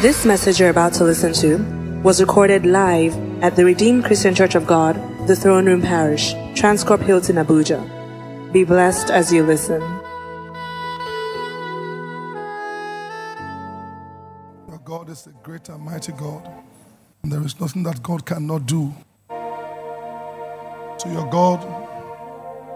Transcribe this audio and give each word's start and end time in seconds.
This 0.00 0.24
message 0.24 0.60
you're 0.60 0.70
about 0.70 0.92
to 0.94 1.02
listen 1.02 1.32
to 1.42 1.56
was 2.04 2.20
recorded 2.20 2.64
live 2.64 3.16
at 3.42 3.56
the 3.56 3.64
Redeemed 3.64 4.04
Christian 4.04 4.32
Church 4.32 4.54
of 4.54 4.64
God, 4.64 4.94
the 5.26 5.34
Throne 5.34 5.66
Room 5.66 5.82
Parish, 5.82 6.34
Transcorp 6.54 7.02
Hilton, 7.02 7.34
Abuja. 7.34 7.82
Be 8.52 8.62
blessed 8.62 9.10
as 9.10 9.32
you 9.32 9.42
listen. 9.42 9.80
Your 14.68 14.78
God 14.84 15.10
is 15.10 15.26
a 15.26 15.30
great 15.42 15.68
and 15.68 15.82
mighty 15.82 16.12
God, 16.12 16.48
and 17.24 17.32
there 17.32 17.42
is 17.42 17.58
nothing 17.58 17.82
that 17.82 18.00
God 18.00 18.24
cannot 18.24 18.66
do. 18.66 18.94
So, 20.98 21.10
your 21.10 21.28
God 21.28 21.60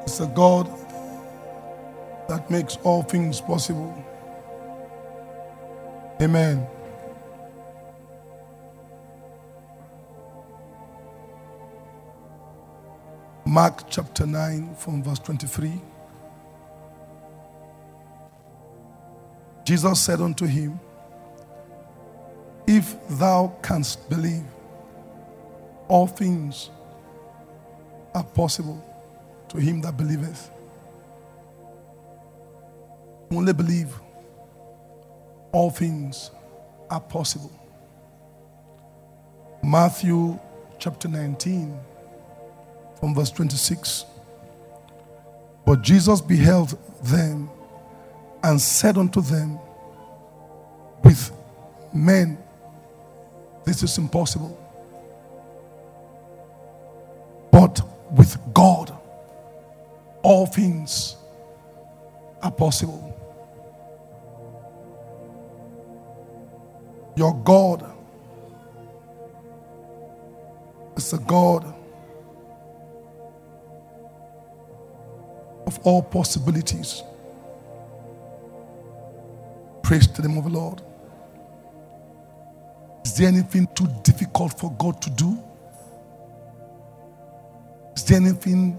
is 0.04 0.18
a 0.18 0.26
God 0.26 0.68
that 2.28 2.50
makes 2.50 2.78
all 2.82 3.04
things 3.04 3.40
possible. 3.40 3.94
Amen. 6.20 6.66
Mark 13.44 13.90
chapter 13.90 14.24
9, 14.24 14.76
from 14.76 15.02
verse 15.02 15.18
23. 15.18 15.80
Jesus 19.64 20.00
said 20.00 20.20
unto 20.20 20.46
him, 20.46 20.78
If 22.66 22.96
thou 23.08 23.56
canst 23.62 24.08
believe, 24.08 24.44
all 25.88 26.06
things 26.06 26.70
are 28.14 28.24
possible 28.24 28.82
to 29.48 29.58
him 29.58 29.80
that 29.80 29.96
believeth. 29.96 30.50
Only 33.30 33.52
believe, 33.52 33.92
all 35.50 35.70
things 35.70 36.30
are 36.90 37.00
possible. 37.00 37.52
Matthew 39.64 40.38
chapter 40.78 41.08
19 41.08 41.78
from 43.02 43.16
verse 43.16 43.32
26. 43.32 44.04
But 45.66 45.82
Jesus 45.82 46.20
beheld 46.20 46.78
them 47.02 47.50
and 48.44 48.60
said 48.60 48.96
unto 48.96 49.20
them, 49.20 49.58
With 51.02 51.32
men 51.92 52.38
this 53.64 53.82
is 53.82 53.98
impossible, 53.98 54.56
but 57.50 57.80
with 58.12 58.38
God 58.54 58.96
all 60.22 60.46
things 60.46 61.16
are 62.40 62.52
possible. 62.52 63.08
Your 67.16 67.34
God 67.42 67.84
is 70.96 71.12
a 71.12 71.18
God 71.18 71.81
of 75.72 75.86
all 75.86 76.02
possibilities. 76.02 77.02
Praise 79.82 80.08
the 80.08 80.26
name 80.26 80.38
of 80.38 80.44
the 80.44 80.50
Lord. 80.50 80.82
Is 83.04 83.16
there 83.16 83.28
anything 83.28 83.66
too 83.74 83.88
difficult 84.02 84.58
for 84.58 84.70
God 84.72 85.00
to 85.02 85.10
do? 85.10 85.38
Is 87.96 88.04
there 88.04 88.20
anything 88.20 88.78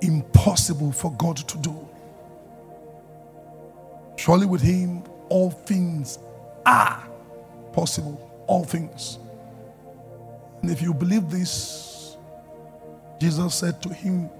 impossible 0.00 0.92
for 0.92 1.12
God 1.12 1.36
to 1.36 1.58
do? 1.58 1.88
Surely 4.16 4.46
with 4.46 4.62
Him, 4.62 5.02
all 5.28 5.50
things 5.50 6.18
are 6.64 7.02
possible. 7.72 8.22
All 8.46 8.64
things. 8.64 9.18
And 10.62 10.70
if 10.70 10.80
you 10.80 10.94
believe 10.94 11.30
this, 11.30 12.16
Jesus 13.20 13.54
said 13.54 13.82
to 13.82 13.88
him, 13.88 14.30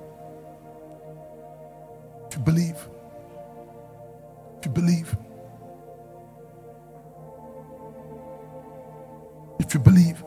if 2.37 2.41
you 2.41 2.45
believe, 2.45 2.89
if 4.59 4.67
you 4.67 4.71
believe, 4.71 5.17
if 9.59 9.73
you 9.73 9.81
believe, 9.81 10.25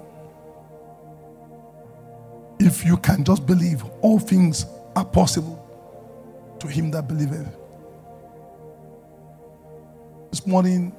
if 2.59 2.83
you 2.83 2.97
can 2.97 3.23
just 3.23 3.45
believe, 3.45 3.83
all 4.01 4.17
things 4.17 4.65
are 4.95 5.05
possible 5.05 5.63
to 6.59 6.67
him 6.67 6.89
that 6.89 7.07
believeth. 7.07 7.55
This 10.31 10.47
morning, 10.47 10.95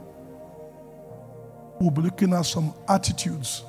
we'll 1.80 1.90
be 1.90 2.02
looking 2.02 2.32
at 2.34 2.42
some 2.42 2.72
attitudes 2.88 3.64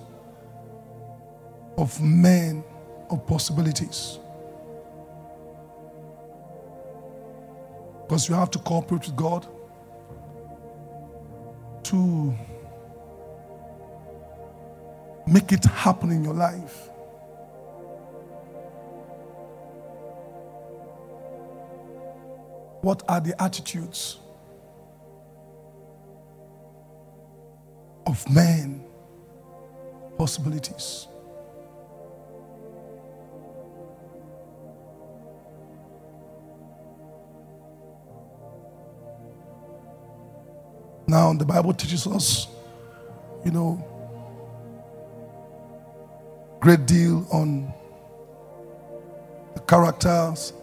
of 1.75 2.00
men 2.00 2.63
of 3.09 3.25
possibilities. 3.25 4.19
Because 8.12 8.28
you 8.28 8.36
have 8.36 8.52
to 8.52 8.60
cooperate 8.60 9.06
with 9.08 9.16
God 9.16 9.48
to 11.84 12.36
make 15.26 15.54
it 15.54 15.64
happen 15.64 16.12
in 16.12 16.22
your 16.22 16.34
life. 16.34 16.90
What 22.82 23.02
are 23.08 23.22
the 23.22 23.42
attitudes 23.42 24.18
of 28.06 28.30
men 28.30 28.84
possibilities? 30.18 31.08
Now, 41.12 41.34
the 41.34 41.44
Bible 41.44 41.74
teaches 41.74 42.08
us, 42.08 42.48
you 43.44 43.52
know, 43.52 43.86
great 46.62 46.86
deal 46.86 47.28
on 47.34 47.74
the 49.54 49.60
characters 49.60 50.54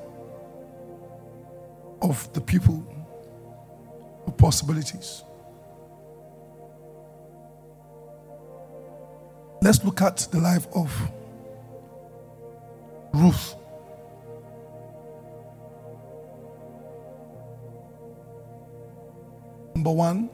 of 2.01 2.33
the 2.33 2.41
people 2.41 2.83
of 4.27 4.39
possibilities. 4.39 5.23
Let's 9.61 9.85
look 9.85 10.01
at 10.01 10.17
the 10.31 10.41
life 10.41 10.67
of 10.75 10.91
Ruth. 13.13 13.55
Number 19.75 19.93
one, 19.93 20.31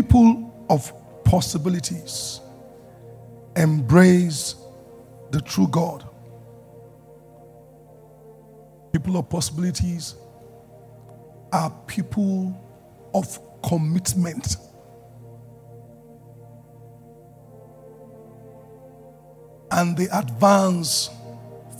people 0.00 0.50
of 0.70 0.94
possibilities 1.24 2.40
embrace 3.54 4.54
the 5.30 5.42
true 5.42 5.68
God. 5.68 6.08
People 8.94 9.18
of 9.18 9.28
possibilities 9.28 10.14
are 11.52 11.70
people 11.86 12.58
of 13.12 13.38
commitment. 13.62 14.56
And 19.70 19.98
they 19.98 20.08
advance 20.08 21.10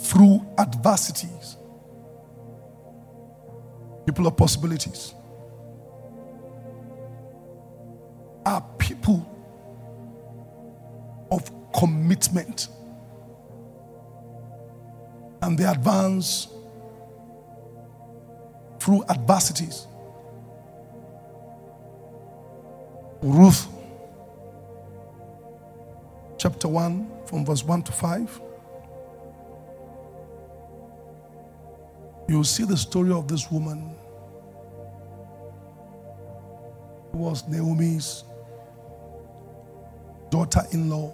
through 0.00 0.46
adversities. 0.58 1.56
People 4.04 4.26
of 4.26 4.36
possibilities 4.36 5.14
people 8.90 9.24
of 11.30 11.50
commitment. 11.72 12.68
And 15.42 15.56
they 15.56 15.64
advance 15.64 16.48
through 18.80 19.04
adversities. 19.08 19.86
Ruth 23.22 23.68
chapter 26.36 26.66
1, 26.68 27.10
from 27.26 27.44
verse 27.44 27.62
1 27.62 27.82
to 27.84 27.92
5. 27.92 28.40
You'll 32.28 32.44
see 32.44 32.64
the 32.64 32.76
story 32.76 33.12
of 33.12 33.28
this 33.28 33.50
woman 33.50 33.94
who 37.12 37.18
was 37.18 37.46
Naomi's 37.46 38.24
daughter 40.30 40.62
in 40.72 40.88
law. 40.88 41.12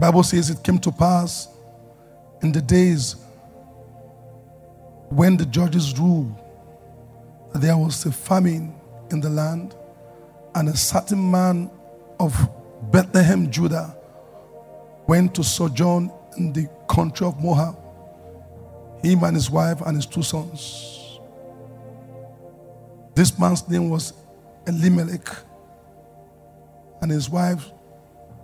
Bible 0.00 0.22
says 0.22 0.50
it 0.50 0.62
came 0.62 0.78
to 0.78 0.92
pass 0.92 1.48
in 2.42 2.52
the 2.52 2.62
days 2.62 3.16
when 5.10 5.36
the 5.36 5.46
judges 5.46 5.98
ruled 5.98 6.34
there 7.54 7.76
was 7.76 8.04
a 8.06 8.12
famine 8.12 8.74
in 9.10 9.20
the 9.20 9.30
land, 9.30 9.74
and 10.54 10.68
a 10.68 10.76
certain 10.76 11.30
man 11.30 11.70
of 12.20 12.48
Bethlehem, 12.90 13.50
Judah, 13.50 13.96
went 15.06 15.34
to 15.34 15.42
sojourn 15.42 16.12
in 16.36 16.52
the 16.52 16.68
country 16.88 17.26
of 17.26 17.42
Moab, 17.42 17.76
him 19.02 19.24
and 19.24 19.34
his 19.34 19.50
wife 19.50 19.80
and 19.82 19.96
his 19.96 20.06
two 20.06 20.22
sons. 20.22 21.18
This 23.14 23.38
man's 23.38 23.66
name 23.68 23.88
was 23.90 24.12
Elimelech, 24.68 25.28
and 27.00 27.10
his 27.10 27.30
wife's 27.30 27.72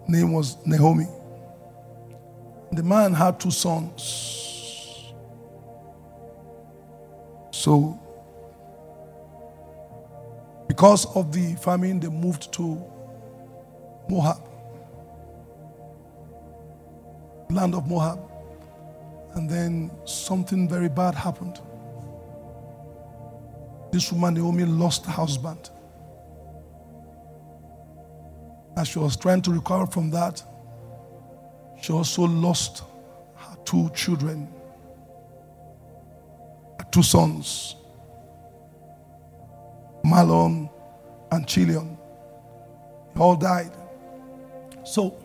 name 0.08 0.32
was 0.32 0.56
Naomi. 0.66 1.06
The 2.72 2.82
man 2.82 3.12
had 3.12 3.38
two 3.38 3.50
sons. 3.50 5.12
So, 7.50 7.98
because 10.66 11.06
of 11.14 11.32
the 11.32 11.54
famine, 11.56 12.00
they 12.00 12.08
moved 12.08 12.52
to 12.54 12.82
Moab, 14.08 14.38
land 17.50 17.74
of 17.74 17.86
Moab. 17.86 18.18
And 19.34 19.50
then 19.50 19.90
something 20.04 20.68
very 20.68 20.88
bad 20.88 21.14
happened. 21.14 21.58
This 23.90 24.12
woman, 24.12 24.34
Naomi, 24.34 24.64
lost 24.64 25.06
her 25.06 25.12
husband. 25.12 25.70
As 28.76 28.88
she 28.88 28.98
was 28.98 29.16
trying 29.16 29.40
to 29.42 29.52
recover 29.52 29.86
from 29.86 30.10
that, 30.10 30.42
she 31.80 31.92
also 31.92 32.22
lost 32.22 32.82
her 33.36 33.56
two 33.64 33.88
children, 33.90 34.48
her 36.78 36.86
two 36.90 37.02
sons, 37.02 37.76
Mahlon 40.04 40.68
and 41.30 41.46
Chilion. 41.46 41.96
They 43.14 43.20
all 43.20 43.36
died. 43.36 43.70
So 44.84 45.16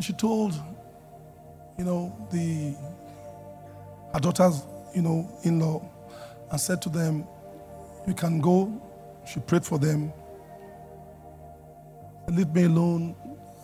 she 0.00 0.12
told, 0.14 0.54
you 1.78 1.84
know, 1.84 2.16
the 2.30 2.74
her 4.12 4.20
daughters, 4.20 4.62
you 4.94 5.02
know, 5.02 5.28
in-law, 5.42 5.82
and 6.50 6.60
said 6.60 6.80
to 6.82 6.88
them, 6.88 7.26
"You 8.06 8.14
can 8.14 8.40
go." 8.40 8.72
She 9.26 9.40
prayed 9.40 9.64
for 9.64 9.78
them. 9.78 10.12
Leave 12.28 12.54
me 12.54 12.64
alone. 12.64 13.14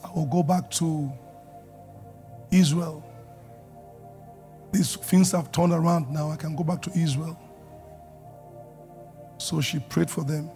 I 0.05 0.11
will 0.15 0.27
go 0.27 0.43
back 0.43 0.71
to 0.73 1.13
Israel. 2.51 3.05
These 4.73 4.97
things 4.97 5.33
have 5.33 5.51
turned 5.51 5.73
around 5.73 6.11
now. 6.11 6.31
I 6.31 6.37
can 6.37 6.55
go 6.55 6.63
back 6.63 6.83
to 6.83 6.91
Israel. 6.99 7.39
So 9.39 9.61
she 9.61 9.79
prayed 9.79 10.11
for 10.11 10.23
them. 10.23 10.51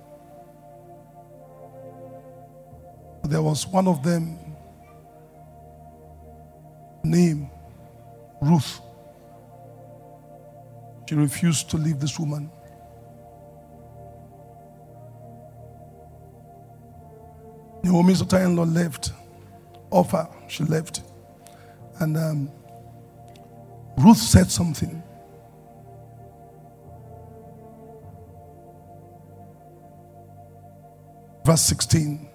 There 3.25 3.43
was 3.43 3.67
one 3.67 3.89
of 3.89 4.03
them 4.03 4.39
named 7.03 7.49
Ruth. 8.41 8.81
She 11.09 11.15
refused 11.15 11.71
to 11.71 11.77
leave 11.77 12.01
this 12.01 12.19
woman. 12.19 12.51
Naomi's 17.85 18.21
daughter-in-law 18.21 18.65
left. 18.65 19.13
Orpah, 19.91 20.27
she 20.49 20.65
left. 20.65 21.03
And 22.01 22.17
um, 22.17 22.51
Ruth 23.99 24.17
said 24.17 24.51
something. 24.51 25.03
Verse 31.45 31.61
16. 31.61 32.27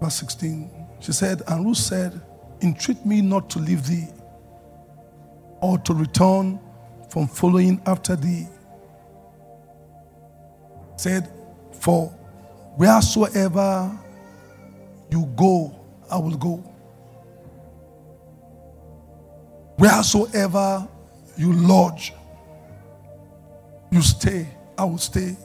Verse 0.00 0.14
16. 0.14 0.70
She 1.00 1.12
said, 1.12 1.42
and 1.46 1.66
Ruth 1.66 1.76
said, 1.76 2.18
Entreat 2.62 3.04
me 3.04 3.20
not 3.20 3.50
to 3.50 3.58
leave 3.58 3.86
thee 3.86 4.08
or 5.60 5.76
to 5.78 5.92
return 5.92 6.58
from 7.10 7.26
following 7.28 7.82
after 7.84 8.16
thee. 8.16 8.46
Said, 10.96 11.30
For 11.72 12.12
wheresoever 12.76 13.98
you 15.10 15.26
go, 15.36 15.74
I 16.10 16.16
will 16.18 16.36
go. 16.36 16.56
Wheresoever 19.76 20.88
you 21.36 21.52
lodge, 21.52 22.12
you 23.90 24.02
stay, 24.02 24.46
I 24.76 24.84
will 24.84 24.98
stay. 24.98 25.36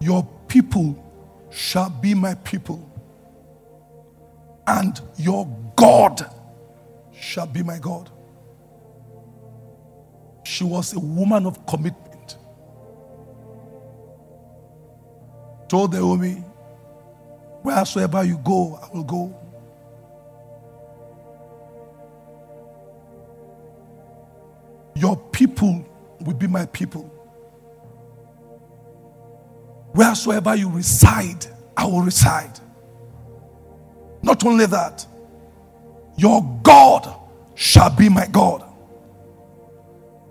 Your 0.00 0.26
people 0.48 0.96
shall 1.50 1.90
be 1.90 2.14
my 2.14 2.34
people, 2.34 2.86
and 4.66 5.00
your 5.16 5.46
God 5.76 6.24
shall 7.12 7.46
be 7.46 7.62
my 7.62 7.78
God. 7.78 8.10
She 10.44 10.64
was 10.64 10.94
a 10.94 10.98
woman 10.98 11.46
of 11.46 11.64
commitment. 11.66 12.09
Told 15.70 15.92
Naomi, 15.92 16.42
wheresoever 17.62 18.24
you 18.24 18.38
go, 18.38 18.76
I 18.82 18.88
will 18.92 19.04
go. 19.04 19.36
Your 24.96 25.16
people 25.16 25.86
will 26.22 26.34
be 26.34 26.48
my 26.48 26.66
people. 26.66 27.04
Wheresoever 29.92 30.56
you 30.56 30.68
reside, 30.70 31.46
I 31.76 31.84
will 31.86 32.02
reside. 32.02 32.58
Not 34.22 34.44
only 34.44 34.66
that, 34.66 35.06
your 36.16 36.42
God 36.64 37.14
shall 37.54 37.90
be 37.90 38.08
my 38.08 38.26
God. 38.26 38.64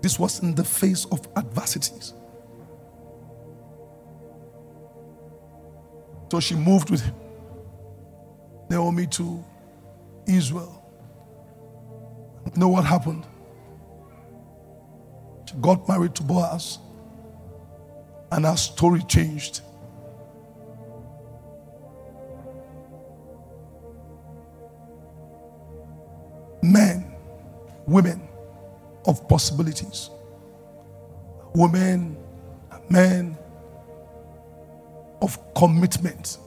This 0.02 0.18
was 0.18 0.42
in 0.42 0.54
the 0.54 0.64
face 0.64 1.06
of 1.06 1.26
adversities. 1.34 2.12
So 6.30 6.38
she 6.40 6.54
moved 6.54 6.90
with 6.90 7.02
him. 7.02 7.14
Naomi 8.70 9.06
to 9.08 9.44
Israel. 10.26 10.80
You 12.46 12.52
know 12.60 12.68
what 12.68 12.84
happened? 12.84 13.26
She 15.46 15.56
got 15.56 15.88
married 15.88 16.14
to 16.16 16.22
Boaz, 16.22 16.78
and 18.30 18.44
her 18.44 18.56
story 18.56 19.02
changed. 19.02 19.62
Men, 26.62 27.12
women 27.86 28.22
of 29.06 29.28
possibilities, 29.28 30.10
women, 31.54 32.16
men 32.88 33.36
of 35.22 35.38
commitment, 35.54 36.38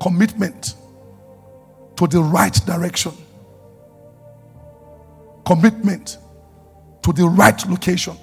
commitment 0.00 0.74
to 1.96 2.06
the 2.06 2.22
right 2.22 2.54
direction, 2.66 3.12
commitment 5.44 6.18
to 7.02 7.12
the 7.12 7.26
right 7.26 7.66
location, 7.68 8.16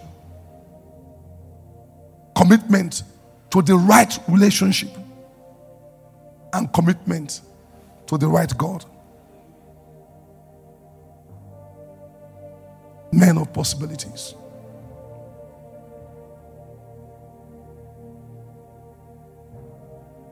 commitment 2.36 3.04
to 3.52 3.62
the 3.62 3.76
right 3.76 4.18
relationship, 4.28 4.90
and 6.54 6.72
commitment 6.74 7.42
to 8.08 8.18
the 8.18 8.28
right 8.28 8.58
God. 8.58 8.86
Men 13.12 13.38
of 13.38 13.52
possibilities. 13.54 14.36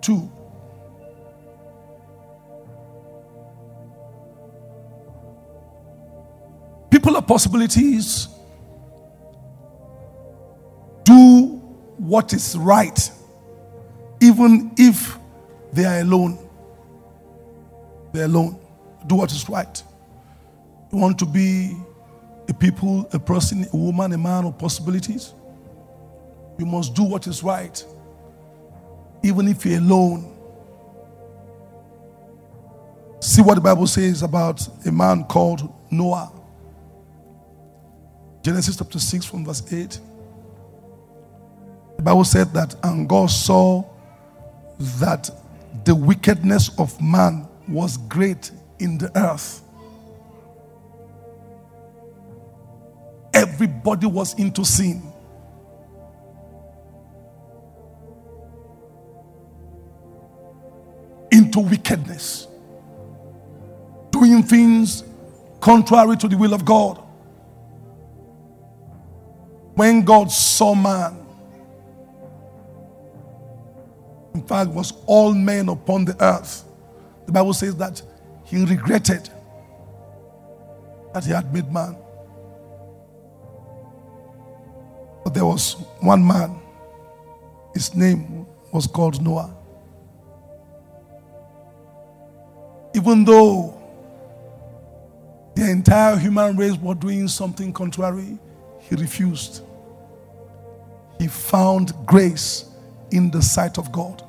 Two, 0.08 0.32
people 6.90 7.18
of 7.18 7.28
possibilities 7.28 8.30
do 11.04 11.62
what 11.98 12.32
is 12.32 12.56
right, 12.58 13.12
even 14.22 14.72
if 14.78 15.18
they 15.74 15.84
are 15.84 16.00
alone. 16.00 16.40
They're 18.14 18.28
alone. 18.28 18.62
Do 19.08 19.16
what 19.16 19.34
is 19.34 19.50
right. 19.50 19.84
You 20.94 21.00
want 21.00 21.20
to 21.20 21.26
be 21.26 21.76
a 22.48 22.54
people, 22.54 23.10
a 23.12 23.20
person, 23.20 23.68
a 23.74 23.76
woman, 23.76 24.14
a 24.14 24.18
man 24.18 24.46
of 24.46 24.58
possibilities? 24.58 25.34
You 26.58 26.66
must 26.66 26.96
do 26.96 27.04
what 27.04 27.28
is 27.28 27.44
right, 27.44 27.84
even 29.24 29.48
if 29.48 29.66
you're 29.66 29.80
alone. 29.80 30.34
See 33.20 33.42
what 33.42 33.56
the 33.56 33.62
Bible 33.62 33.88
says 33.88 34.24
about 34.24 34.68
a 34.86 34.92
man 34.92 35.24
called 35.26 35.74
Noah. 35.92 36.32
Genesis 38.42 38.78
chapter 38.78 39.00
6 39.00 39.26
from 39.26 39.46
verse 39.46 39.62
8. 39.72 40.00
The 41.98 42.04
Bible 42.04 42.24
said 42.24 42.54
that, 42.54 42.76
and 42.84 43.10
God 43.10 43.30
saw 43.30 43.84
that 45.00 45.30
the 45.84 45.96
wickedness 45.96 46.70
of 46.78 47.02
man 47.02 47.48
was 47.68 47.98
great 47.98 48.52
in 48.80 48.98
the 48.98 49.12
earth. 49.18 49.62
Everybody 53.34 54.08
was 54.08 54.38
into 54.40 54.64
sin. 54.64 55.02
Into 61.58 61.70
wickedness. 61.70 62.48
Doing 64.12 64.44
things 64.44 65.04
contrary 65.60 66.16
to 66.18 66.28
the 66.28 66.38
will 66.38 66.54
of 66.54 66.64
God. 66.64 67.04
When 69.74 70.04
God 70.04 70.32
saw 70.32 70.76
man, 70.76 71.18
in 74.36 74.44
fact, 74.44 74.70
was 74.70 74.94
all 75.08 75.34
men 75.34 75.70
upon 75.70 76.06
the 76.06 76.16
earth. 76.24 76.64
The 77.26 77.32
Bible 77.32 77.54
says 77.54 77.76
that 77.78 78.04
he 78.46 78.64
regretted 78.64 79.28
that 81.14 81.26
he 81.26 81.32
had 81.32 81.52
made 81.52 81.72
man. 81.72 81.98
But 85.24 85.34
there 85.34 85.46
was 85.46 85.74
one 86.02 86.26
man, 86.26 86.60
his 87.74 87.96
name 87.96 88.46
was 88.72 88.86
called 88.86 89.24
Noah. 89.24 89.56
Even 92.98 93.24
though 93.26 93.80
the 95.54 95.70
entire 95.70 96.18
human 96.18 96.58
race 96.58 96.76
were 96.78 96.96
doing 96.96 97.28
something 97.28 97.72
contrary, 97.72 98.40
he 98.80 98.96
refused. 98.96 99.62
He 101.20 101.28
found 101.28 101.94
grace 102.08 102.66
in 103.12 103.30
the 103.30 103.40
sight 103.40 103.78
of 103.78 103.92
God. 103.92 104.24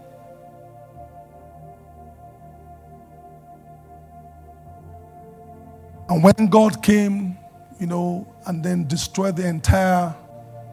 And 6.11 6.23
when 6.23 6.49
God 6.51 6.83
came, 6.83 7.39
you 7.81 7.87
know, 7.87 8.31
and 8.45 8.63
then 8.63 8.87
destroyed 8.87 9.37
the 9.37 9.49
entire 9.49 10.15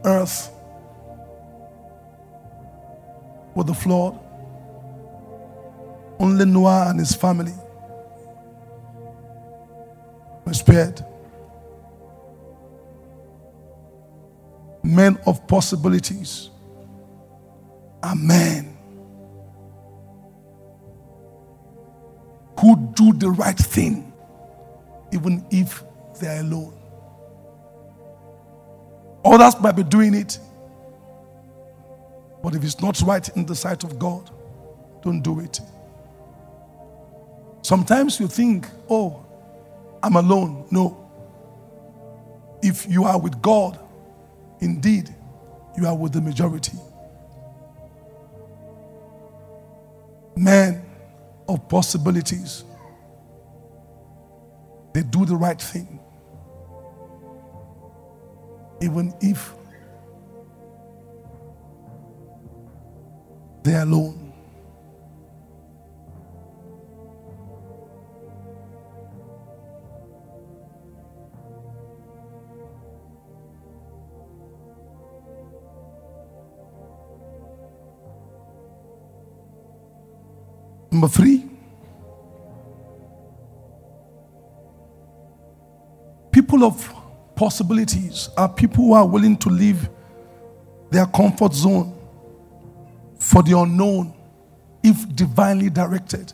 earth 0.04 0.52
with 3.54 3.68
the 3.68 3.74
flood, 3.74 4.20
only 6.20 6.44
Noah 6.44 6.90
and 6.90 7.00
his 7.00 7.16
family 7.16 7.54
were 10.46 10.54
spared. 10.54 11.04
Men 14.84 15.18
of 15.26 15.48
possibilities 15.48 16.52
are 18.04 18.16
men 18.16 18.78
who 22.60 22.78
do 22.96 23.14
the 23.14 23.30
right 23.32 23.58
thing 23.58 24.14
even 25.14 25.46
if 25.52 25.84
they 26.20 26.28
are 26.28 26.42
alone. 26.42 26.74
Others 29.26 29.60
might 29.62 29.74
be 29.74 29.84
doing 29.84 30.14
it, 30.14 30.40
but 32.44 32.56
if 32.56 32.64
it's 32.64 32.82
not 32.82 33.02
right 33.02 33.28
in 33.38 33.46
the 33.46 33.56
sight 33.56 33.84
of 33.84 34.00
God, 34.00 34.30
don't 35.04 35.22
do 35.22 35.40
it. 35.40 35.62
Sometimes 37.64 38.20
you 38.20 38.28
think, 38.28 38.68
oh, 38.90 39.25
I'm 40.06 40.16
alone. 40.18 40.68
No. 40.70 41.10
If 42.62 42.88
you 42.88 43.06
are 43.06 43.20
with 43.20 43.42
God, 43.42 43.80
indeed, 44.62 45.14
you 45.76 45.88
are 45.88 45.96
with 45.96 46.14
the 46.14 46.22
majority. 46.22 46.78
Men 50.38 50.86
of 51.50 51.68
possibilities 51.68 52.66
they 54.94 55.04
do 55.04 55.26
the 55.26 55.36
right 55.36 55.62
thing. 55.62 56.00
Even 58.82 59.14
if 59.22 59.54
they're 63.64 63.82
alone. 63.82 64.25
Number 81.06 81.18
three, 81.18 81.48
people 86.32 86.64
of 86.64 86.92
possibilities 87.36 88.30
are 88.36 88.50
people 88.50 88.86
who 88.86 88.94
are 88.94 89.08
willing 89.08 89.38
to 89.38 89.50
leave 89.50 89.88
their 90.90 91.06
comfort 91.06 91.54
zone 91.54 91.96
for 93.20 93.44
the 93.44 93.56
unknown 93.56 94.16
if 94.82 95.16
divinely 95.16 95.70
directed. 95.70 96.34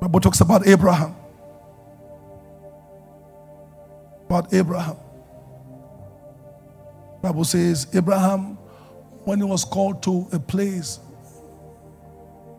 Bible 0.00 0.20
talks 0.20 0.40
about 0.40 0.68
Abraham. 0.68 1.16
About 4.26 4.54
Abraham. 4.54 4.96
Bible 7.20 7.44
says 7.44 7.88
Abraham, 7.92 8.58
when 9.24 9.38
he 9.38 9.44
was 9.44 9.64
called 9.64 10.02
to 10.02 10.28
a 10.32 10.38
place 10.38 11.00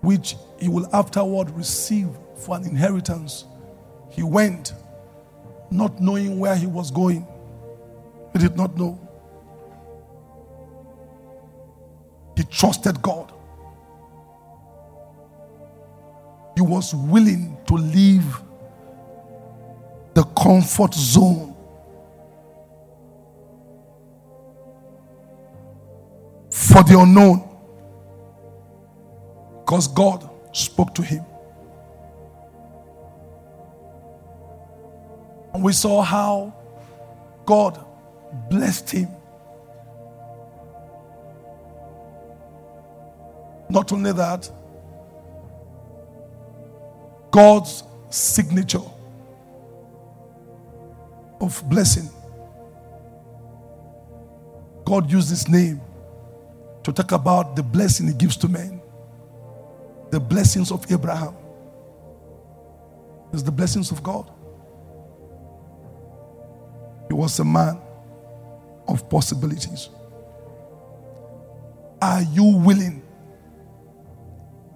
which 0.02 0.36
he 0.60 0.68
will 0.68 0.88
afterward 0.94 1.50
receive 1.52 2.10
for 2.38 2.56
an 2.56 2.64
inheritance. 2.64 3.46
He 4.12 4.24
went 4.24 4.74
not 5.72 6.00
knowing 6.00 6.40
where 6.40 6.56
he 6.56 6.68
was 6.68 6.92
going. 6.92 7.28
He 8.34 8.40
did 8.40 8.56
not 8.56 8.78
know. 8.78 9.00
He 12.38 12.44
trusted 12.44 13.02
God. 13.02 13.32
He 16.56 16.62
was 16.62 16.94
willing 16.94 17.58
to 17.68 17.74
leave 17.74 18.42
the 20.14 20.24
comfort 20.24 20.94
zone 20.94 21.55
for 26.76 26.84
the 26.84 27.00
unknown 27.00 27.42
because 29.62 29.88
God 29.88 30.30
spoke 30.52 30.94
to 30.96 31.02
him. 31.02 31.24
And 35.54 35.64
we 35.64 35.72
saw 35.72 36.02
how 36.02 36.54
God 37.46 37.80
blessed 38.50 38.90
him. 38.90 39.08
Not 43.70 43.94
only 43.94 44.12
that, 44.12 44.52
God's 47.32 47.86
signature 48.10 48.84
of 51.40 51.64
blessing. 51.70 52.10
God 54.84 55.10
used 55.10 55.30
his 55.30 55.48
name 55.48 55.80
to 56.86 56.94
talk 56.94 57.12
about 57.14 57.56
the 57.56 57.64
blessing 57.64 58.08
he 58.08 58.14
gives 58.14 58.38
to 58.38 58.48
men 58.48 58.80
the 60.12 60.20
blessings 60.20 60.72
of 60.72 60.90
Abraham. 60.92 61.36
It's 63.34 63.42
the 63.42 63.52
blessings 63.52 63.90
of 63.92 64.04
God. 64.04 64.30
He 67.08 67.16
was 67.16 67.40
a 67.40 67.44
man 67.44 67.80
of 68.88 69.10
possibilities. 69.10 69.90
Are 72.00 72.22
you 72.22 72.44
willing 72.44 73.02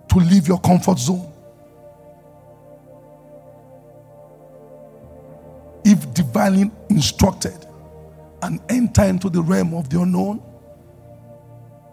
to 0.10 0.18
leave 0.18 0.48
your 0.48 0.60
comfort 0.60 0.98
zone? 0.98 1.32
If 5.86 6.12
divinely 6.16 6.72
instructed 6.90 7.68
and 8.42 8.60
enter 8.68 9.04
into 9.04 9.30
the 9.30 9.44
realm 9.44 9.76
of 9.76 9.92
the 9.92 10.02
unknown, 10.02 10.49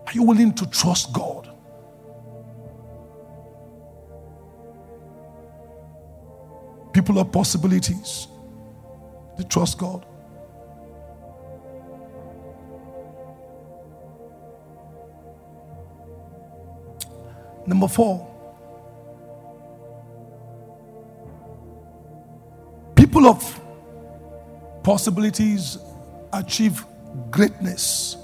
are 0.06 0.12
you 0.12 0.22
willing 0.22 0.52
to 0.54 0.66
trust 0.70 1.12
God? 1.12 1.50
people 6.96 7.18
of 7.18 7.30
possibilities. 7.30 8.26
They 9.36 9.44
trust 9.44 9.76
God. 9.76 10.06
Number 17.66 17.86
four, 17.86 18.32
People 22.94 23.26
of 23.26 23.60
possibilities 24.82 25.78
achieve 26.32 26.84
greatness 27.30 28.16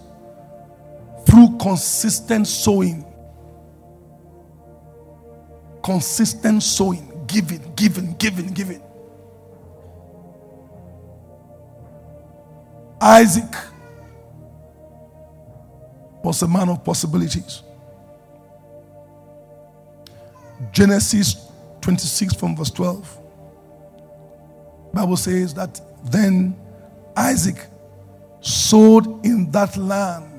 through 1.33 1.57
consistent 1.57 2.47
sowing. 2.47 3.07
Consistent 5.83 6.63
sowing, 6.63 7.25
giving, 7.27 7.73
giving, 7.75 8.15
giving, 8.19 8.49
giving. 8.49 8.83
Isaac 13.01 13.51
was 16.23 16.43
a 16.43 16.49
man 16.49 16.69
of 16.69 16.85
possibilities. 16.85 17.63
Genesis 20.71 21.49
26 21.81 22.35
from 22.35 22.55
verse 22.55 22.71
12. 22.71 23.19
Bible 24.93 25.17
says 25.17 25.55
that 25.55 25.81
then 26.05 26.55
Isaac 27.17 27.57
sowed 28.43 29.25
in 29.25 29.51
that 29.53 29.79
land 29.79 30.32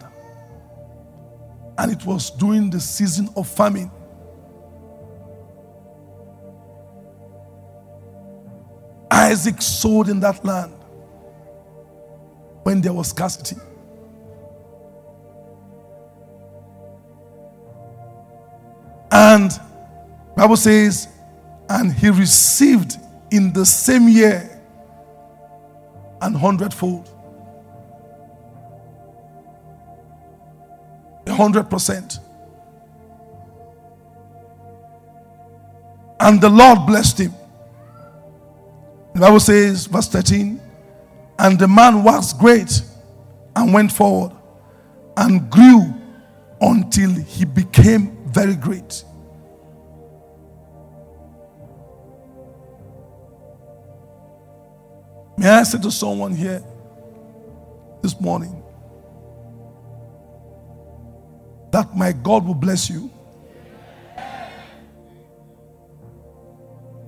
and 1.77 1.91
it 1.91 2.05
was 2.05 2.29
during 2.31 2.69
the 2.69 2.79
season 2.79 3.29
of 3.35 3.47
famine. 3.47 3.91
Isaac 9.09 9.61
sowed 9.61 10.09
in 10.09 10.19
that 10.21 10.43
land 10.43 10.73
when 12.63 12.81
there 12.81 12.93
was 12.93 13.09
scarcity. 13.09 13.55
And 19.11 19.51
Bible 20.35 20.57
says, 20.57 21.07
and 21.69 21.93
he 21.93 22.09
received 22.09 22.97
in 23.31 23.53
the 23.53 23.65
same 23.65 24.07
year 24.07 24.59
an 26.21 26.33
hundredfold. 26.33 27.12
A 31.33 31.35
hundred 31.35 31.67
percent. 31.67 32.19
And 36.19 36.39
the 36.39 36.47
Lord 36.47 36.85
blessed 36.85 37.21
him. 37.21 37.33
The 39.15 39.19
Bible 39.19 39.39
says, 39.39 39.87
verse 39.87 40.07
13, 40.09 40.61
and 41.39 41.57
the 41.57 41.67
man 41.67 42.03
was 42.03 42.33
great 42.33 42.83
and 43.55 43.73
went 43.73 43.91
forward 43.91 44.31
and 45.17 45.49
grew 45.49 45.91
until 46.61 47.09
he 47.09 47.45
became 47.45 48.15
very 48.27 48.55
great. 48.55 49.03
May 55.35 55.49
I 55.49 55.63
say 55.63 55.81
to 55.81 55.89
someone 55.89 56.35
here 56.35 56.63
this 58.03 58.21
morning 58.21 58.62
that 61.73 61.97
my 61.97 62.11
God 62.11 62.45
will 62.45 62.53
bless 62.53 62.87
you 62.87 63.09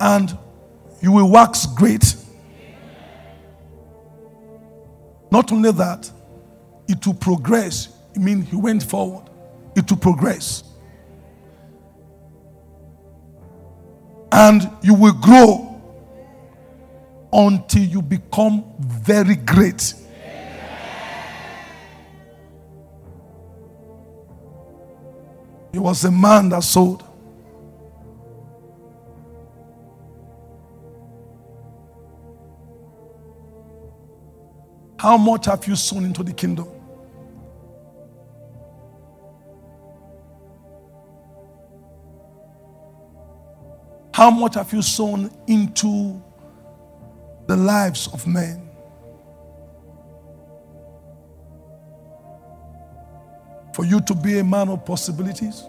and 0.00 0.36
you 1.00 1.12
will 1.12 1.30
wax 1.30 1.66
great. 1.66 2.16
Not 5.30 5.52
only 5.52 5.70
that, 5.70 6.10
it 6.88 7.06
will 7.06 7.14
progress. 7.14 7.96
I 8.16 8.18
mean, 8.18 8.42
he 8.42 8.56
went 8.56 8.82
forward. 8.82 9.30
It 9.76 9.88
will 9.88 9.98
progress. 9.98 10.64
And 14.32 14.68
you 14.82 14.94
will 14.94 15.12
grow 15.12 15.80
until 17.32 17.82
you 17.82 18.02
become 18.02 18.64
very 18.80 19.36
great. 19.36 19.94
Was 25.86 26.04
a 26.04 26.10
man 26.10 26.48
that 26.48 26.64
sowed. 26.64 27.00
How 34.98 35.16
much 35.16 35.46
have 35.46 35.64
you 35.68 35.76
sown 35.76 36.04
into 36.04 36.24
the 36.24 36.32
kingdom? 36.32 36.66
How 44.12 44.30
much 44.30 44.56
have 44.56 44.72
you 44.72 44.82
sown 44.82 45.30
into 45.46 46.20
the 47.46 47.56
lives 47.56 48.08
of 48.12 48.26
men. 48.26 48.68
For 53.72 53.84
you 53.84 54.00
to 54.00 54.14
be 54.14 54.40
a 54.40 54.44
man 54.44 54.68
of 54.68 54.84
possibilities, 54.84 55.62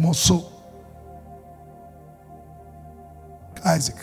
you 0.00 0.14
sow. 0.14 0.50
Isaac. 3.64 3.96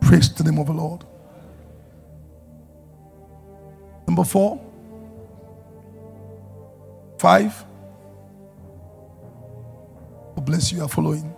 Praise 0.00 0.32
the 0.32 0.44
name 0.44 0.58
of 0.58 0.66
the 0.66 0.72
Lord. 0.72 1.04
Number 4.06 4.22
four, 4.22 4.60
five, 7.18 7.64
bless 10.46 10.70
you 10.70 10.80
are 10.80 10.88
following. 10.88 11.34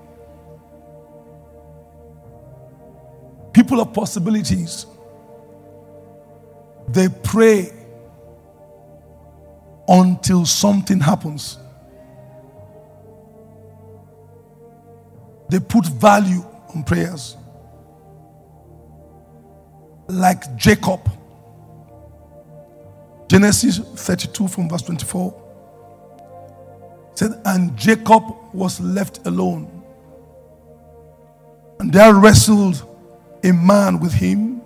People 3.55 3.81
of 3.81 3.93
possibilities, 3.95 4.87
they 6.89 7.09
pray 7.23 7.73
until 9.89 10.45
something 10.45 11.01
happens. 11.01 11.59
They 15.49 15.59
put 15.59 15.87
value 15.87 16.45
on 16.75 16.85
prayers. 16.85 17.37
Like 20.09 20.57
Jacob. 20.57 21.01
Genesis 23.29 23.79
32 23.79 24.49
from 24.49 24.69
verse 24.69 24.83
24 24.83 25.45
said, 27.15 27.41
and 27.47 27.77
Jacob 27.77 28.23
was 28.53 28.81
left 28.81 29.27
alone. 29.27 29.83
And 31.81 31.93
there 31.93 32.15
wrestled 32.15 32.85
a 33.43 33.53
man 33.53 34.01
with 34.01 34.13
him 34.13 34.63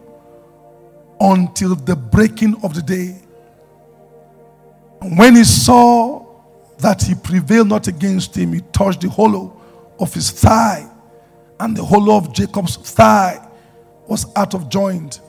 until 1.20 1.74
the 1.74 1.96
breaking 1.96 2.62
of 2.62 2.74
the 2.74 2.82
day. 2.82 3.21
When 5.02 5.36
he 5.36 5.44
saw 5.44 6.24
that 6.78 7.02
he 7.02 7.14
prevailed 7.14 7.68
not 7.68 7.88
against 7.88 8.36
him, 8.36 8.52
he 8.52 8.60
touched 8.72 9.00
the 9.00 9.08
hollow 9.10 9.60
of 9.98 10.14
his 10.14 10.30
thigh, 10.30 10.88
and 11.60 11.76
the 11.76 11.84
hollow 11.84 12.16
of 12.16 12.32
Jacob's 12.32 12.76
thigh 12.76 13.44
was 14.06 14.26
out 14.36 14.54
of 14.54 14.68
joint 14.68 15.20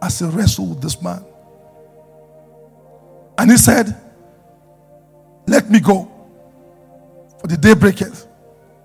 as 0.00 0.18
he 0.18 0.26
wrestled 0.26 0.70
with 0.70 0.82
this 0.82 1.00
man. 1.02 1.24
And 3.38 3.50
he 3.50 3.56
said, 3.56 3.96
Let 5.46 5.70
me 5.70 5.80
go. 5.80 6.10
For 7.40 7.46
the 7.46 7.56
day 7.56 7.74
breaketh. 7.74 8.26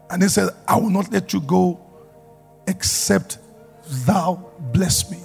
And 0.10 0.24
he 0.24 0.30
said, 0.30 0.50
I 0.68 0.78
will 0.78 0.90
not 0.90 1.12
let 1.12 1.34
you 1.34 1.42
go 1.42 1.80
except 2.68 3.38
thou 4.06 4.52
bless 4.72 5.12
me. 5.12 5.20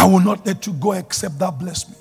I 0.00 0.04
will 0.04 0.20
not 0.20 0.46
let 0.46 0.66
you 0.66 0.72
go 0.72 0.92
except 0.92 1.38
thou 1.38 1.50
bless 1.50 1.86
me. 1.86 1.94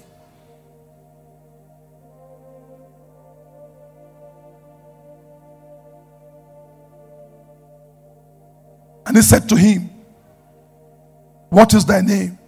And 9.06 9.18
he 9.18 9.22
said 9.22 9.50
to 9.50 9.58
him, 9.58 9.90
What 11.50 11.74
is 11.74 11.84
thy 11.84 12.00
name? 12.00 12.40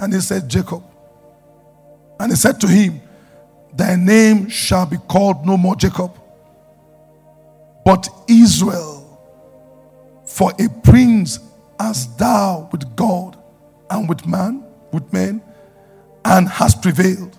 And 0.00 0.12
he 0.12 0.18
said, 0.20 0.48
Jacob. 0.48 0.82
And 2.18 2.32
he 2.32 2.36
said 2.36 2.60
to 2.62 2.66
him, 2.66 3.00
Thy 3.72 3.94
name 3.94 4.48
shall 4.48 4.84
be 4.84 4.96
called 4.96 5.46
no 5.46 5.56
more 5.56 5.76
Jacob, 5.76 6.10
but 7.84 8.08
Israel. 8.28 9.16
For 10.24 10.50
a 10.58 10.68
prince 10.82 11.38
as 11.78 12.16
thou 12.16 12.68
with 12.72 12.96
God 12.96 13.35
and 13.90 14.08
with 14.08 14.26
man, 14.26 14.64
with 14.92 15.12
men, 15.12 15.42
and 16.24 16.48
has 16.48 16.74
prevailed. 16.74 17.38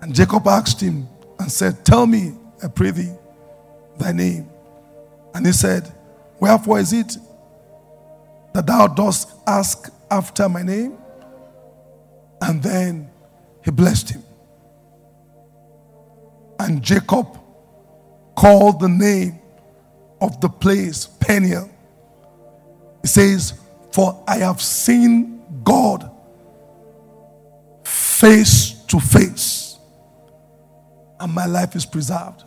And 0.00 0.14
Jacob 0.14 0.46
asked 0.46 0.80
him 0.80 1.08
and 1.38 1.50
said, 1.50 1.84
Tell 1.84 2.06
me, 2.06 2.34
I 2.62 2.68
pray 2.68 2.90
thee, 2.90 3.12
thy 3.98 4.12
name. 4.12 4.48
And 5.34 5.44
he 5.44 5.52
said, 5.52 5.92
Wherefore 6.40 6.78
is 6.78 6.92
it 6.92 7.16
that 8.54 8.66
thou 8.66 8.86
dost 8.86 9.30
ask 9.46 9.90
after 10.10 10.48
my 10.48 10.62
name? 10.62 10.96
And 12.40 12.62
then 12.62 13.10
he 13.64 13.70
blessed 13.70 14.10
him. 14.10 14.22
And 16.58 16.82
Jacob 16.82 17.38
called 18.34 18.80
the 18.80 18.88
name 18.88 19.38
of 20.20 20.40
the 20.40 20.48
place 20.48 21.06
Peniel. 21.06 21.70
He 23.02 23.08
says, 23.08 23.54
For 23.96 24.22
I 24.28 24.40
have 24.40 24.60
seen 24.60 25.40
God 25.64 26.10
face 27.82 28.72
to 28.88 29.00
face, 29.00 29.78
and 31.18 31.32
my 31.32 31.46
life 31.46 31.74
is 31.74 31.86
preserved. 31.86 32.44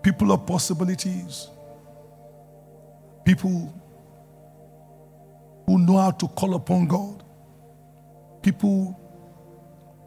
People 0.00 0.30
of 0.30 0.46
possibilities, 0.46 1.48
people 3.24 3.74
who 5.66 5.78
know 5.80 5.96
how 5.96 6.12
to 6.12 6.28
call 6.28 6.54
upon 6.54 6.86
God, 6.86 7.24
people 8.42 8.96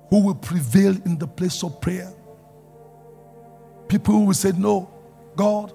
who 0.10 0.27
will 0.27 0.36
prevail 0.36 0.95
in 1.04 1.17
the 1.17 1.27
place 1.27 1.62
of 1.62 1.82
prayer, 1.82 2.13
people 3.89 4.13
who 4.13 4.23
will 4.27 4.34
say, 4.34 4.54
No, 4.54 4.89
God, 5.36 5.73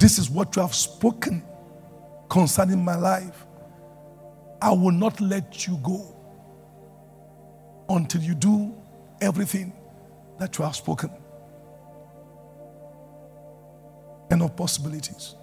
this 0.00 0.18
is 0.18 0.30
what 0.30 0.56
you 0.56 0.62
have 0.62 0.74
spoken 0.74 1.42
concerning 2.30 2.82
my 2.82 2.96
life. 2.96 3.44
I 4.62 4.70
will 4.70 4.92
not 4.92 5.20
let 5.20 5.66
you 5.66 5.78
go 5.82 6.16
until 7.90 8.22
you 8.22 8.34
do 8.34 8.74
everything 9.20 9.74
that 10.38 10.56
you 10.56 10.64
have 10.64 10.74
spoken. 10.74 11.10
And 14.30 14.42
of 14.42 14.56
possibilities. 14.56 15.34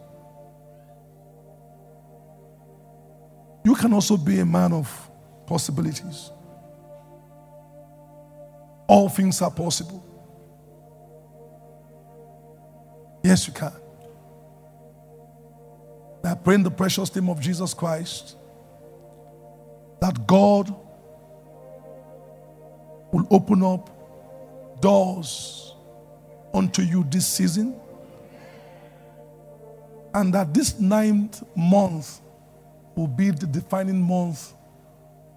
You 3.64 3.76
can 3.76 3.94
also 3.94 4.18
be 4.18 4.40
a 4.40 4.46
man 4.46 4.74
of 4.74 5.12
possibilities. 5.46 6.32
All 8.88 9.08
things 9.08 9.40
are 9.42 9.52
possible. 9.52 10.04
Yes, 13.24 13.46
you 13.46 13.54
can. 13.54 13.74
I 16.28 16.36
pray 16.36 16.56
in 16.56 16.64
the 16.64 16.72
precious 16.72 17.14
name 17.16 17.30
of 17.30 17.40
Jesus 17.40 17.74
Christ 17.74 18.36
that 20.02 20.28
God 20.28 20.74
will 23.12 23.28
open 23.32 23.64
up 23.64 23.90
doors 24.82 25.74
unto 26.54 26.82
you 26.82 27.06
this 27.10 27.26
season, 27.28 27.80
and 30.14 30.34
that 30.34 30.54
this 30.54 30.80
ninth 30.80 31.44
month 31.56 32.22
will 32.96 33.08
be 33.08 33.32
the 33.32 33.46
defining 33.46 34.02
month 34.02 34.54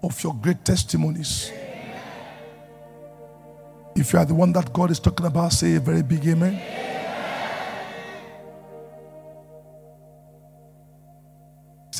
of 0.03 0.23
your 0.23 0.35
great 0.35 0.65
testimonies. 0.65 1.53
If 3.95 4.13
you 4.13 4.19
are 4.19 4.25
the 4.25 4.35
one 4.35 4.53
that 4.53 4.73
God 4.73 4.91
is 4.91 4.99
talking 4.99 5.27
about, 5.27 5.53
say 5.53 5.75
a 5.75 5.81
very 5.81 6.03
big 6.03 6.27
amen. 6.27 6.90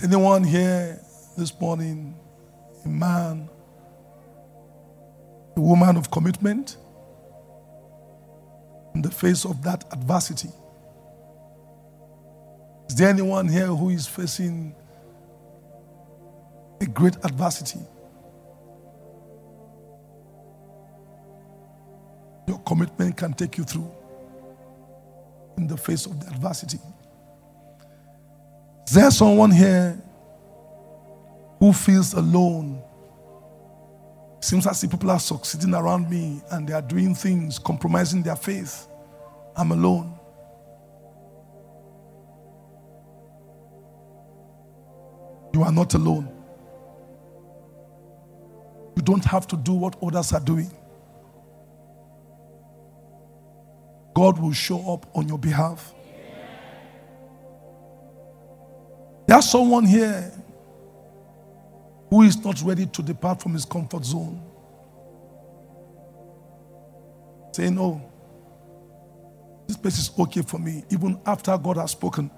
Is 0.01 0.07
anyone 0.07 0.45
here 0.45 0.99
this 1.37 1.61
morning 1.61 2.19
a 2.87 2.89
man, 2.89 3.51
a 5.59 5.61
woman 5.61 5.99
of 5.99 6.11
commitment 6.11 6.79
in 8.95 9.03
the 9.03 9.11
face 9.11 9.45
of 9.45 9.63
that 9.63 9.85
adversity? 9.93 10.49
Is 12.89 12.95
there 12.95 13.11
anyone 13.11 13.47
here 13.47 13.67
who 13.67 13.91
is 13.91 14.07
facing 14.07 14.75
a 16.81 16.87
great 16.87 17.17
adversity? 17.23 17.81
Your 22.49 22.59
commitment 22.61 23.19
can 23.19 23.35
take 23.35 23.59
you 23.59 23.65
through 23.65 23.93
in 25.59 25.67
the 25.67 25.77
face 25.77 26.07
of 26.07 26.25
the 26.25 26.31
adversity. 26.33 26.79
Is 28.91 28.97
there 28.97 29.11
someone 29.13 29.53
here 29.53 29.97
who 31.61 31.73
feels 31.73 32.13
alone? 32.13 32.83
Seems 34.41 34.67
as 34.67 34.83
if 34.83 34.91
people 34.91 35.13
are 35.13 35.21
succeeding 35.21 35.75
around 35.75 36.11
me 36.11 36.43
and 36.51 36.67
they 36.67 36.73
are 36.73 36.83
doing 36.83 37.15
things, 37.15 37.57
compromising 37.57 38.25
their 38.25 38.35
faith. 38.35 38.89
I'm 39.55 39.71
alone. 39.71 40.19
You 45.55 45.63
are 45.63 45.71
not 45.71 45.95
alone. 45.95 46.29
You 48.97 49.03
don't 49.03 49.25
have 49.25 49.47
to 49.47 49.57
do 49.57 49.73
what 49.73 50.03
others 50.03 50.33
are 50.33 50.41
doing. 50.41 50.73
God 54.15 54.41
will 54.41 54.53
show 54.53 54.93
up 54.93 55.07
on 55.15 55.29
your 55.29 55.39
behalf. 55.39 55.95
There's 59.31 59.49
someone 59.49 59.85
here 59.85 60.33
who 62.09 62.23
is 62.23 62.45
not 62.45 62.61
ready 62.63 62.85
to 62.87 63.01
depart 63.01 63.41
from 63.41 63.53
his 63.53 63.65
comfort 63.65 64.05
zone. 64.05 64.43
Say, 67.53 67.71
No, 67.71 68.03
this 69.69 69.77
place 69.77 69.99
is 69.99 70.11
okay 70.19 70.43
for 70.43 70.59
me, 70.59 70.83
even 70.91 71.21
after 71.25 71.57
God 71.57 71.77
has 71.77 71.93
spoken. 71.93 72.29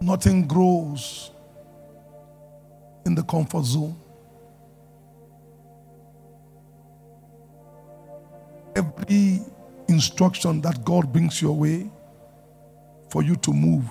Nothing 0.00 0.48
grows 0.48 1.30
in 3.04 3.14
the 3.14 3.22
comfort 3.22 3.64
zone. 3.64 3.96
Every 8.74 9.40
instruction 9.96 10.60
that 10.60 10.84
God 10.84 11.10
brings 11.12 11.40
your 11.40 11.56
way 11.56 11.90
for 13.10 13.22
you 13.22 13.34
to 13.36 13.52
move 13.52 13.84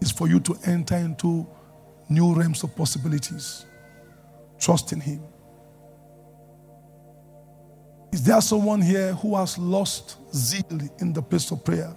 is 0.00 0.10
for 0.10 0.28
you 0.28 0.40
to 0.40 0.56
enter 0.66 0.96
into 0.96 1.46
new 2.08 2.34
realms 2.34 2.64
of 2.64 2.74
possibilities. 2.74 3.64
Trust 4.58 4.92
in 4.92 5.00
Him. 5.00 5.22
Is 8.12 8.24
there 8.24 8.40
someone 8.40 8.82
here 8.82 9.14
who 9.14 9.36
has 9.36 9.56
lost 9.56 10.16
zeal 10.34 10.80
in 10.98 11.12
the 11.12 11.22
place 11.22 11.50
of 11.52 11.64
prayer? 11.64 11.94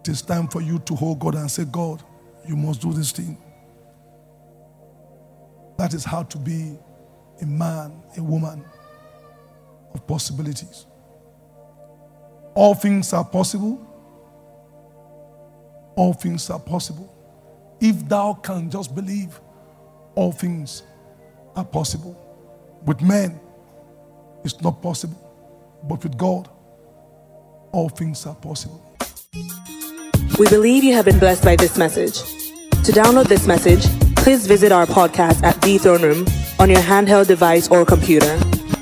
It 0.00 0.08
is 0.08 0.20
time 0.20 0.48
for 0.48 0.60
you 0.60 0.80
to 0.80 0.94
hold 0.96 1.20
God 1.20 1.36
and 1.36 1.48
say, 1.48 1.64
God, 1.64 2.02
you 2.46 2.56
must 2.56 2.82
do 2.82 2.92
this 2.92 3.12
thing. 3.12 3.38
That 5.78 5.94
is 5.94 6.04
how 6.04 6.24
to 6.24 6.38
be 6.38 6.76
a 7.40 7.46
man, 7.46 8.02
a 8.16 8.22
woman 8.22 8.64
of 9.94 10.06
possibilities. 10.06 10.86
All 12.54 12.74
things 12.74 13.12
are 13.12 13.24
possible. 13.24 13.80
All 15.96 16.12
things 16.12 16.48
are 16.50 16.60
possible. 16.60 17.08
If 17.80 18.08
thou 18.08 18.34
can 18.34 18.70
just 18.70 18.94
believe, 18.94 19.40
all 20.14 20.32
things 20.32 20.82
are 21.56 21.64
possible. 21.64 22.16
With 22.84 23.00
men, 23.00 23.40
it's 24.44 24.60
not 24.60 24.82
possible. 24.82 25.18
But 25.84 26.02
with 26.02 26.16
God, 26.16 26.48
all 27.72 27.88
things 27.88 28.26
are 28.26 28.34
possible. 28.34 28.80
We 30.38 30.48
believe 30.48 30.84
you 30.84 30.94
have 30.94 31.04
been 31.04 31.18
blessed 31.18 31.44
by 31.44 31.56
this 31.56 31.76
message. 31.76 32.20
To 32.84 32.92
download 32.92 33.26
this 33.26 33.46
message, 33.46 33.84
please 34.16 34.46
visit 34.46 34.72
our 34.72 34.86
podcast 34.86 35.42
at 35.42 35.60
The 35.62 35.78
Throne 35.78 36.02
Room 36.02 36.26
on 36.58 36.70
your 36.70 36.80
handheld 36.80 37.26
device 37.26 37.68
or 37.68 37.84
computer. 37.84 38.51